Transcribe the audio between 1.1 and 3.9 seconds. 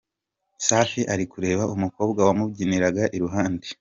ari kureba umukobwa wamubyiniraga iruhande!.